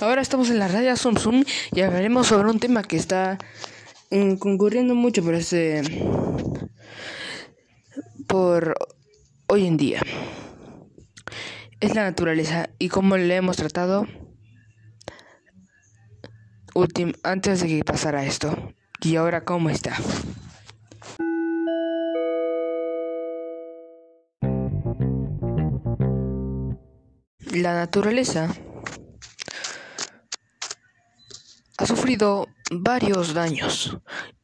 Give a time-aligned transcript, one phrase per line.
[0.00, 3.36] Ahora estamos en la radio Zoom y hablaremos sobre un tema que está
[4.10, 5.82] mm, concurriendo mucho por este
[8.28, 8.76] por
[9.48, 10.00] hoy en día.
[11.80, 14.06] Es la naturaleza y cómo le hemos tratado
[17.24, 18.56] antes de que pasara esto.
[19.00, 19.96] Y ahora cómo está.
[27.50, 28.54] La naturaleza
[31.78, 33.96] ha sufrido varios daños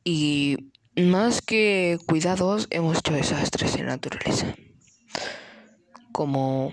[0.05, 4.55] y más que cuidados hemos hecho desastres en la naturaleza,
[6.13, 6.73] como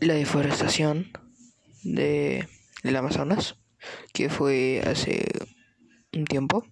[0.00, 1.12] la deforestación
[1.84, 2.48] de,
[2.82, 3.54] del Amazonas,
[4.12, 5.26] que fue hace
[6.12, 6.66] un tiempo,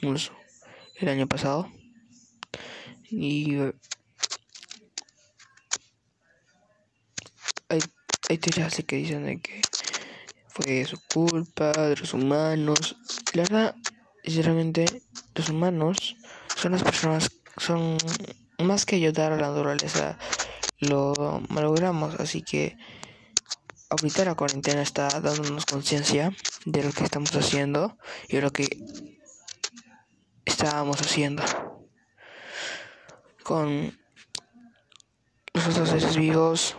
[0.00, 1.70] el año pasado,
[3.10, 3.56] y
[7.68, 7.80] hay,
[8.30, 9.60] hay teorías que dicen que
[10.56, 12.96] fue su culpa, de los humanos.
[13.34, 13.74] La verdad,
[14.24, 14.86] sinceramente,
[15.34, 16.16] los humanos
[16.56, 17.98] son las personas, son
[18.58, 20.18] más que ayudar a la naturaleza,
[20.78, 22.14] lo malogramos.
[22.20, 22.76] Así que
[23.90, 26.34] ahorita la cuarentena está dándonos conciencia
[26.64, 28.66] de lo que estamos haciendo y lo que
[30.46, 31.42] estábamos haciendo
[33.42, 33.96] con
[35.52, 36.76] los otros seres vivos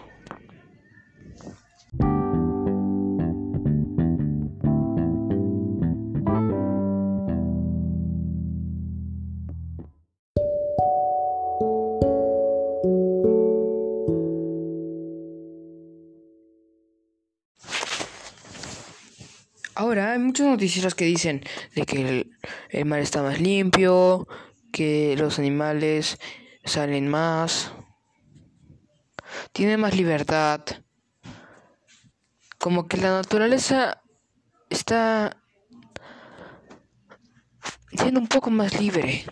[19.79, 21.43] Ahora hay muchos noticieros que dicen
[21.75, 22.25] de que
[22.71, 24.27] el, mar está más limpio,
[24.71, 26.17] que los animales
[26.65, 27.71] salen más,
[29.51, 30.61] tienen más libertad,
[32.57, 34.01] como que la naturaleza
[34.67, 35.43] está
[37.91, 39.25] siendo un poco más libre.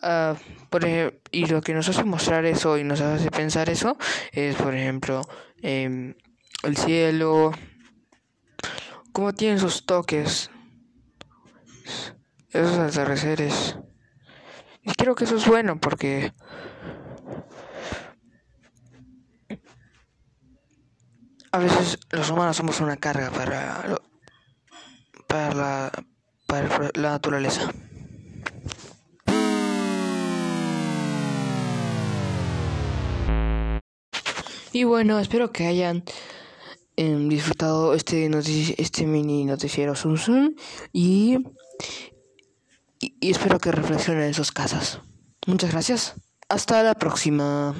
[0.00, 0.36] Uh,
[0.70, 0.86] por
[1.32, 3.96] y lo que nos hace mostrar eso y nos hace pensar eso
[4.32, 5.22] es, por ejemplo,
[5.62, 6.14] eh,
[6.62, 7.52] el cielo,
[9.12, 10.50] cómo tienen sus toques,
[12.50, 13.76] esos atardeceres.
[14.82, 16.32] Y creo que eso es bueno porque
[21.50, 23.96] a veces los humanos somos una carga para,
[25.26, 25.92] para, la,
[26.46, 27.70] para la naturaleza.
[34.72, 36.04] Y bueno, espero que hayan
[36.96, 38.30] em, disfrutado este,
[38.78, 40.54] este mini noticiero Zoom Zoom
[40.92, 41.38] y,
[43.00, 45.00] y espero que reflexionen en sus casas.
[45.46, 46.14] Muchas gracias.
[46.48, 47.74] Hasta la próxima.